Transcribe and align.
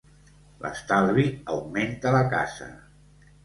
L'estalvi 0.63 1.27
augmenta 1.57 2.17
la 2.19 2.25
casa. 2.35 2.75